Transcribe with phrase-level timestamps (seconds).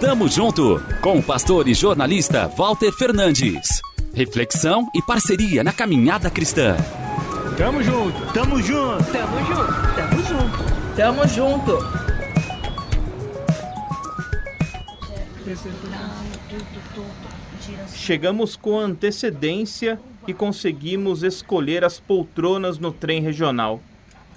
[0.00, 3.80] Tamo junto com o pastor e jornalista Walter Fernandes.
[4.12, 6.76] Reflexão e parceria na caminhada cristã.
[7.56, 12.02] Tamo junto, tamo junto, tamo junto, tamo junto, tamo junto.
[17.94, 23.80] Chegamos com antecedência e conseguimos escolher as poltronas no trem regional.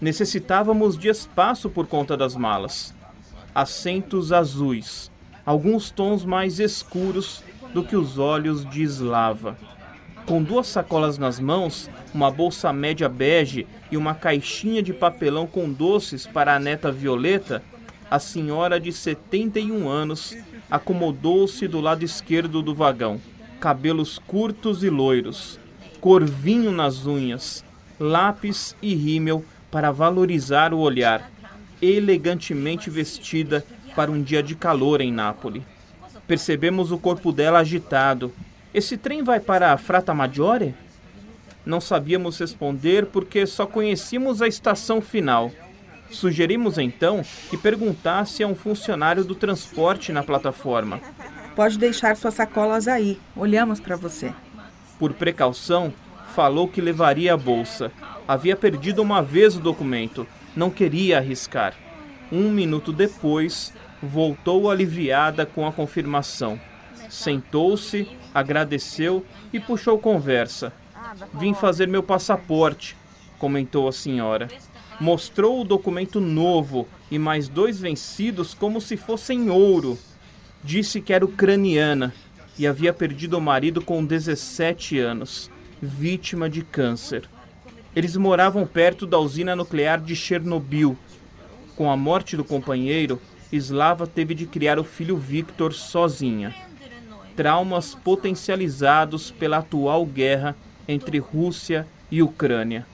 [0.00, 2.94] Necessitávamos de espaço por conta das malas.
[3.54, 5.12] Assentos azuis,
[5.46, 9.56] alguns tons mais escuros do que os olhos de Slava.
[10.26, 15.70] Com duas sacolas nas mãos, uma bolsa média bege e uma caixinha de papelão com
[15.70, 17.62] doces para a neta Violeta,
[18.10, 20.36] a senhora de 71 anos
[20.70, 23.20] acomodou-se do lado esquerdo do vagão.
[23.60, 25.60] Cabelos curtos e loiros,
[26.00, 27.64] corvinho nas unhas,
[28.00, 31.30] lápis e rímel para valorizar o olhar,
[31.84, 35.62] elegantemente vestida para um dia de calor em Nápoles.
[36.26, 38.32] Percebemos o corpo dela agitado.
[38.72, 40.74] Esse trem vai para a Frata Maggiore?
[41.64, 45.50] Não sabíamos responder porque só conhecíamos a estação final.
[46.10, 51.00] Sugerimos então que perguntasse a um funcionário do transporte na plataforma.
[51.54, 53.18] Pode deixar suas sacolas aí.
[53.36, 54.32] Olhamos para você.
[54.98, 55.92] Por precaução,
[56.34, 57.92] falou que levaria a bolsa.
[58.26, 60.26] Havia perdido uma vez o documento.
[60.56, 61.74] Não queria arriscar.
[62.32, 63.72] Um minuto depois,
[64.02, 66.58] voltou aliviada com a confirmação.
[67.08, 70.72] Sentou-se, agradeceu e puxou conversa.
[71.34, 72.96] Vim fazer meu passaporte,
[73.38, 74.48] comentou a senhora.
[75.00, 79.98] Mostrou o documento novo e mais dois vencidos como se fossem ouro.
[80.62, 82.12] Disse que era ucraniana
[82.58, 87.28] e havia perdido o marido com 17 anos, vítima de câncer.
[87.94, 90.96] Eles moravam perto da usina nuclear de Chernobyl.
[91.76, 93.20] Com a morte do companheiro,
[93.52, 96.54] Slava teve de criar o filho Victor sozinha.
[97.34, 102.86] Traumas potencializados pela atual guerra entre Rússia e Ucrânia.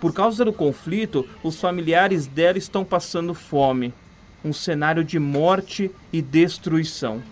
[0.00, 3.92] Por causa do conflito, os familiares dela estão passando fome.
[4.44, 7.22] Um cenário de morte e destruição.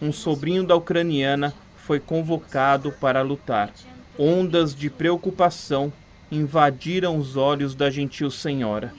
[0.00, 3.70] Um sobrinho da ucraniana foi convocado para lutar.
[4.18, 5.92] Ondas de preocupação
[6.32, 8.92] invadiram os olhos da gentil senhora.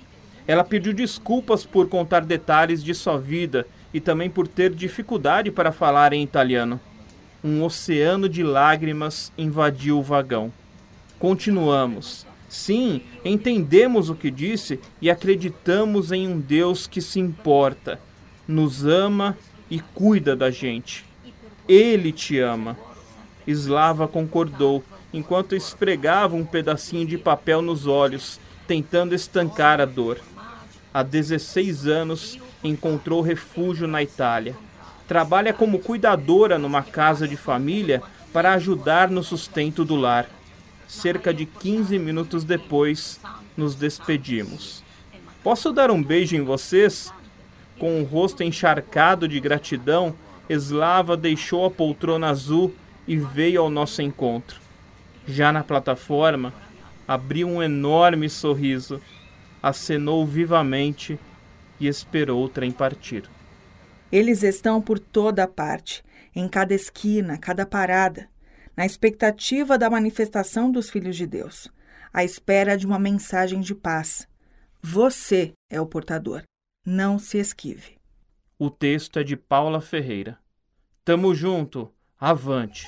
[0.49, 5.71] Ela pediu desculpas por contar detalhes de sua vida e também por ter dificuldade para
[5.71, 6.79] falar em italiano.
[7.43, 10.51] Um oceano de lágrimas invadiu o vagão.
[11.19, 12.25] Continuamos.
[12.49, 17.99] Sim, entendemos o que disse e acreditamos em um Deus que se importa,
[18.47, 19.37] nos ama
[19.69, 21.05] e cuida da gente.
[21.67, 22.75] Ele te ama.
[23.45, 24.83] Slava concordou
[25.13, 30.19] enquanto esfregava um pedacinho de papel nos olhos, tentando estancar a dor
[30.93, 34.55] há 16 anos, encontrou refúgio na Itália.
[35.07, 38.01] Trabalha como cuidadora numa casa de família
[38.31, 40.27] para ajudar no sustento do lar.
[40.87, 43.19] Cerca de 15 minutos depois,
[43.55, 44.83] nos despedimos.
[45.43, 47.13] Posso dar um beijo em vocês?
[47.77, 50.13] Com o rosto encharcado de gratidão,
[50.49, 52.73] Slava deixou a poltrona azul
[53.07, 54.59] e veio ao nosso encontro.
[55.27, 56.53] Já na plataforma,
[57.07, 58.99] abriu um enorme sorriso
[59.61, 61.19] acenou vivamente
[61.79, 63.29] e esperou o trem partir.
[64.11, 66.03] Eles estão por toda parte,
[66.35, 68.29] em cada esquina, cada parada,
[68.75, 71.69] na expectativa da manifestação dos filhos de Deus,
[72.13, 74.27] à espera de uma mensagem de paz.
[74.81, 76.43] Você é o portador.
[76.85, 77.97] Não se esquive.
[78.57, 80.37] O texto é de Paula Ferreira.
[81.03, 81.91] Tamo junto.
[82.19, 82.87] Avante.